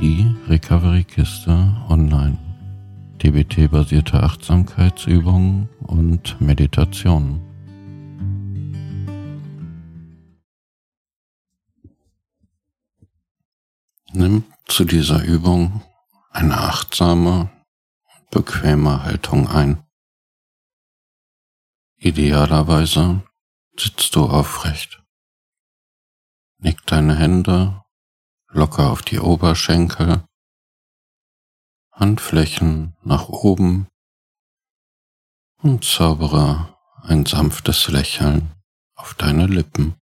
[0.00, 2.38] Die Recovery-Kiste online.
[3.20, 7.40] DBT-basierte Achtsamkeitsübungen und Meditationen.
[14.12, 15.82] Nimm zu dieser Übung
[16.30, 17.50] eine achtsame,
[18.30, 19.82] bequeme Haltung ein.
[21.96, 23.24] Idealerweise
[23.76, 25.02] sitzt du aufrecht.
[26.58, 27.82] Nick deine Hände
[28.48, 30.24] locker auf die Oberschenkel,
[31.92, 33.88] Handflächen nach oben
[35.58, 38.52] und zaubere ein sanftes Lächeln
[38.94, 39.96] auf deine Lippen.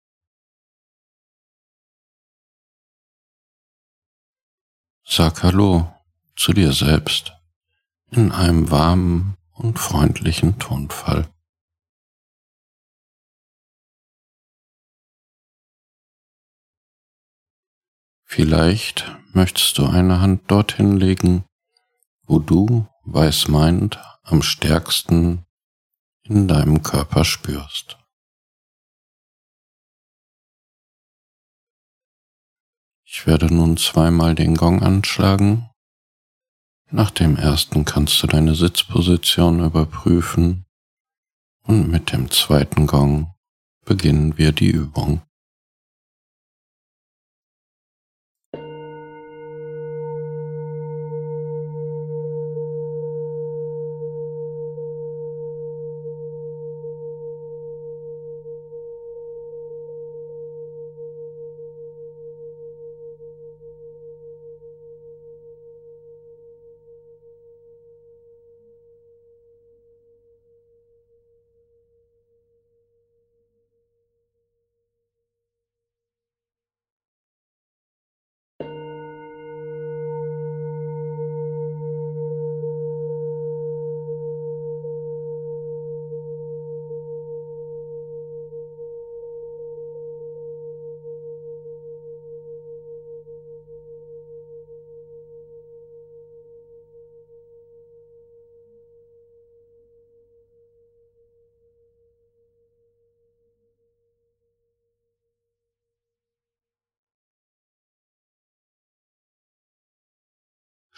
[5.05, 5.93] Sag Hallo
[6.37, 7.33] zu dir selbst
[8.11, 11.29] in einem warmen und freundlichen Tonfall.
[18.29, 21.45] Vielleicht möchtest du eine Hand dorthin legen,
[22.25, 25.47] wo du, weiß meint, am stärksten
[26.25, 27.97] in deinem Körper spürst.
[33.05, 35.71] Ich werde nun zweimal den Gong anschlagen.
[36.91, 40.67] Nach dem ersten kannst du deine Sitzposition überprüfen
[41.63, 43.33] und mit dem zweiten Gong
[43.85, 45.23] beginnen wir die Übung.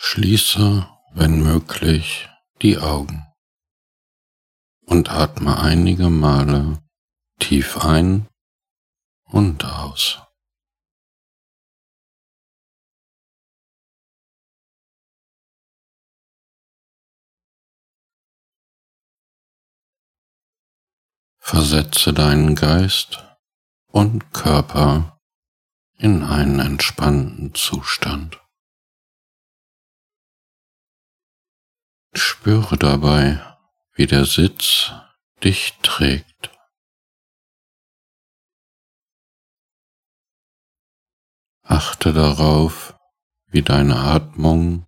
[0.00, 2.28] Schließe, wenn möglich,
[2.62, 3.26] die Augen
[4.86, 6.81] und atme einige Male
[7.41, 8.28] tief ein
[9.25, 10.22] und aus.
[21.41, 23.25] Versetze deinen Geist
[23.88, 25.19] und Körper
[25.97, 28.41] in einen entspannten Zustand.
[32.15, 33.45] Spüre dabei,
[33.93, 34.93] wie der Sitz
[35.45, 36.51] dich trägt.
[41.63, 42.95] Achte darauf,
[43.47, 44.87] wie deine Atmung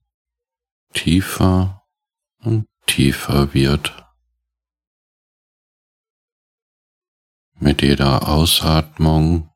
[0.94, 1.86] tiefer
[2.38, 3.94] und tiefer wird.
[7.54, 9.52] Mit jeder Ausatmung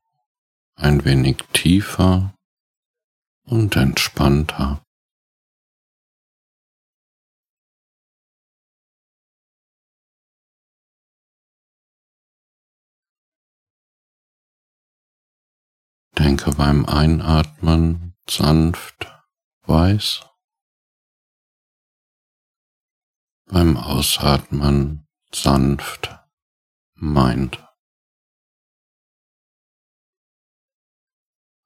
[0.75, 2.35] ein wenig tiefer
[3.45, 4.84] und entspannter.
[16.65, 19.07] Beim Einatmen sanft
[19.67, 20.25] weiß,
[23.45, 26.19] beim Ausatmen sanft
[26.95, 27.63] meint.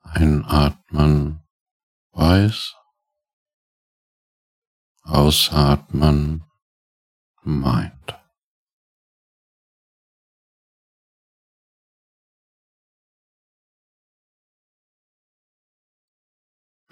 [0.01, 1.47] Einatmen
[2.11, 2.75] weiß,
[5.05, 6.45] ausatmen
[7.43, 8.19] meint.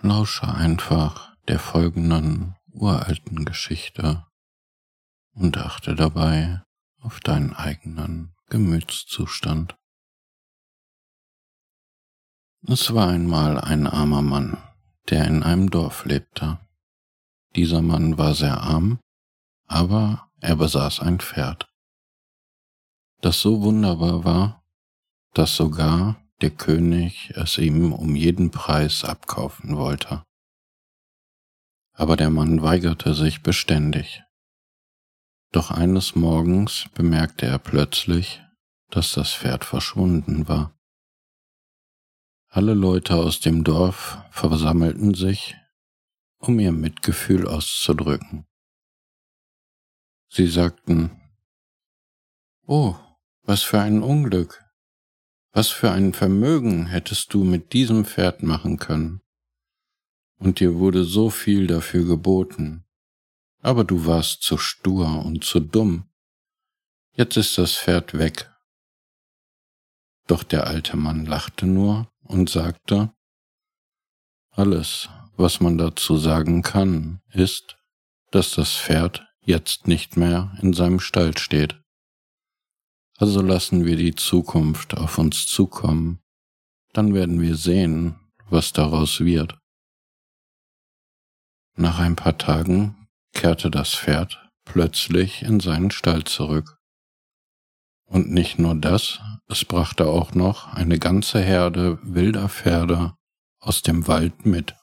[0.06, 4.24] Lausche einfach der folgenden uralten Geschichte
[5.32, 6.62] und achte dabei
[7.00, 9.76] auf deinen eigenen Gemütszustand.
[12.68, 14.56] Es war einmal ein armer Mann,
[15.08, 16.58] der in einem Dorf lebte.
[17.54, 19.00] Dieser Mann war sehr arm,
[19.66, 21.68] aber er besaß ein Pferd,
[23.20, 24.64] das so wunderbar war,
[25.32, 30.24] dass sogar der König es ihm um jeden Preis abkaufen wollte.
[31.92, 34.22] Aber der Mann weigerte sich beständig.
[35.52, 38.42] Doch eines Morgens bemerkte er plötzlich,
[38.90, 40.76] dass das Pferd verschwunden war.
[42.48, 45.56] Alle Leute aus dem Dorf versammelten sich,
[46.38, 48.46] um ihr Mitgefühl auszudrücken.
[50.28, 51.20] Sie sagten,
[52.66, 52.96] Oh,
[53.42, 54.65] was für ein Unglück.
[55.52, 59.22] Was für ein Vermögen hättest du mit diesem Pferd machen können.
[60.38, 62.84] Und dir wurde so viel dafür geboten.
[63.62, 66.08] Aber du warst zu stur und zu dumm.
[67.12, 68.52] Jetzt ist das Pferd weg.
[70.26, 73.12] Doch der alte Mann lachte nur und sagte,
[74.50, 77.76] alles, was man dazu sagen kann, ist,
[78.30, 81.80] dass das Pferd jetzt nicht mehr in seinem Stall steht.
[83.18, 86.20] Also lassen wir die Zukunft auf uns zukommen,
[86.92, 88.16] dann werden wir sehen,
[88.50, 89.58] was daraus wird.
[91.76, 96.78] Nach ein paar Tagen kehrte das Pferd plötzlich in seinen Stall zurück.
[98.04, 103.14] Und nicht nur das, es brachte auch noch eine ganze Herde wilder Pferde
[103.60, 104.74] aus dem Wald mit.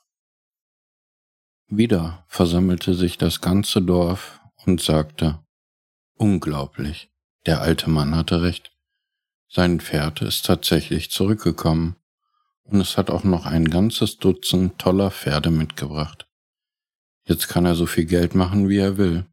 [1.67, 5.39] Wieder versammelte sich das ganze Dorf und sagte,
[6.15, 7.09] Unglaublich,
[7.45, 8.71] der alte Mann hatte recht.
[9.49, 11.95] Sein Pferd ist tatsächlich zurückgekommen,
[12.63, 16.27] und es hat auch noch ein ganzes Dutzend toller Pferde mitgebracht.
[17.25, 19.25] Jetzt kann er so viel Geld machen, wie er will.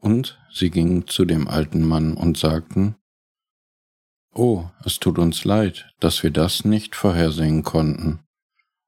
[0.00, 2.96] Und sie gingen zu dem alten Mann und sagten,
[4.32, 8.20] Oh, es tut uns leid, dass wir das nicht vorhersehen konnten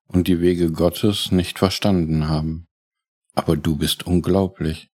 [0.08, 2.66] und die Wege Gottes nicht verstanden haben.
[3.34, 4.88] Aber du bist unglaublich.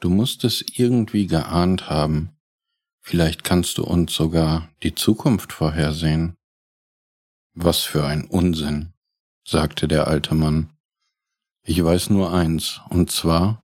[0.00, 2.36] Du musst es irgendwie geahnt haben.
[3.00, 6.36] Vielleicht kannst du uns sogar die Zukunft vorhersehen.
[7.54, 8.92] Was für ein Unsinn,
[9.44, 10.72] sagte der alte Mann.
[11.62, 13.62] Ich weiß nur eins, und zwar,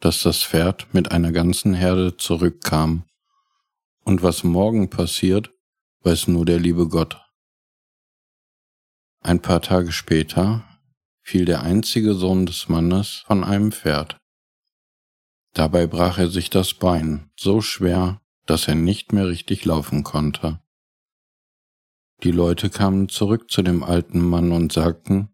[0.00, 3.04] dass das Pferd mit einer ganzen Herde zurückkam.
[4.02, 5.52] Und was morgen passiert,
[6.02, 7.20] weiß nur der liebe Gott.
[9.20, 10.64] Ein paar Tage später
[11.20, 14.16] fiel der einzige Sohn des Mannes von einem Pferd.
[15.52, 20.60] Dabei brach er sich das Bein so schwer, dass er nicht mehr richtig laufen konnte.
[22.22, 25.28] Die Leute kamen zurück zu dem alten Mann und sagten,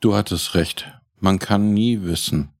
[0.00, 2.52] Du hattest recht, man kann nie wissen.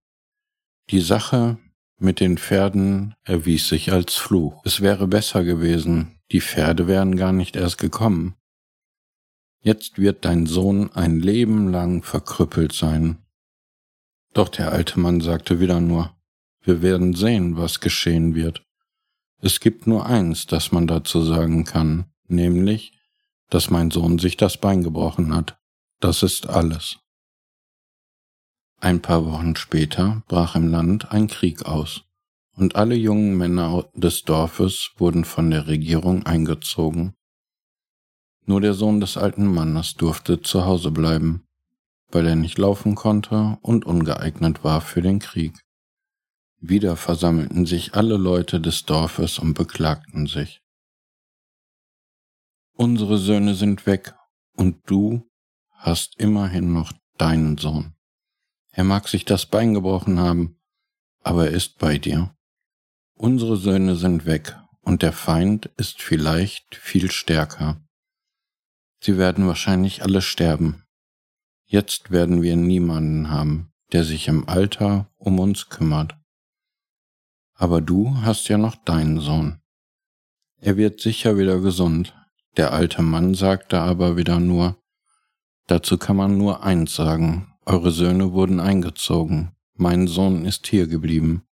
[0.90, 1.58] Die Sache
[1.98, 4.62] mit den Pferden erwies sich als Fluch.
[4.64, 8.36] Es wäre besser gewesen, die Pferde wären gar nicht erst gekommen.
[9.60, 13.22] Jetzt wird dein Sohn ein Leben lang verkrüppelt sein,
[14.34, 16.16] doch der alte Mann sagte wieder nur,
[16.62, 18.64] wir werden sehen, was geschehen wird.
[19.44, 22.92] Es gibt nur eins, das man dazu sagen kann, nämlich,
[23.50, 25.58] dass mein Sohn sich das Bein gebrochen hat.
[25.98, 27.00] Das ist alles.
[28.78, 32.04] Ein paar Wochen später brach im Land ein Krieg aus,
[32.54, 37.14] und alle jungen Männer des Dorfes wurden von der Regierung eingezogen.
[38.46, 41.48] Nur der Sohn des alten Mannes durfte zu Hause bleiben,
[42.12, 45.60] weil er nicht laufen konnte und ungeeignet war für den Krieg.
[46.64, 50.62] Wieder versammelten sich alle Leute des Dorfes und beklagten sich.
[52.72, 54.14] Unsere Söhne sind weg,
[54.54, 55.28] und du
[55.70, 57.94] hast immerhin noch deinen Sohn.
[58.70, 60.56] Er mag sich das Bein gebrochen haben,
[61.20, 62.34] aber er ist bei dir.
[63.14, 67.84] Unsere Söhne sind weg, und der Feind ist vielleicht viel stärker.
[69.00, 70.82] Sie werden wahrscheinlich alle sterben,
[71.72, 76.14] Jetzt werden wir niemanden haben, der sich im Alter um uns kümmert.
[77.62, 79.60] Aber du hast ja noch deinen Sohn.
[80.60, 82.14] Er wird sicher wieder gesund.
[82.56, 84.82] Der alte Mann sagte aber wieder nur,
[85.68, 91.44] dazu kann man nur eins sagen, eure Söhne wurden eingezogen, mein Sohn ist hier geblieben.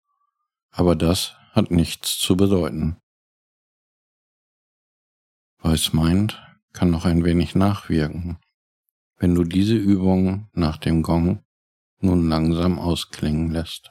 [0.71, 2.97] Aber das hat nichts zu bedeuten.
[5.59, 6.41] Weiß meint,
[6.73, 8.39] kann noch ein wenig nachwirken
[9.19, 11.43] wenn du diese Übung nach dem Gong
[12.01, 13.91] nun langsam ausklingen lässt.